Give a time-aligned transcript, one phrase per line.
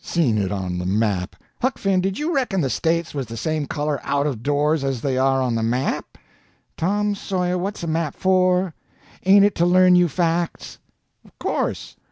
[0.03, 1.35] Seen it on the map!
[1.61, 4.99] Huck Finn, did you reckon the States was the same color out of doors as
[5.01, 6.17] they are on the map?"
[6.75, 8.73] "Tom Sawyer, what's a map for?
[9.27, 10.79] Ain't it to learn you facts?"
[11.23, 11.97] "Of course."